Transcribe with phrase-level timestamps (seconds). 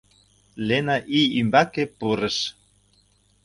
[0.67, 2.37] Лена ий ӱмбаке пурыш.